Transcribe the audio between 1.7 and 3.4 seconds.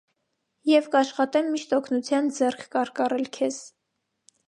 օգնության ձեռք կարկառել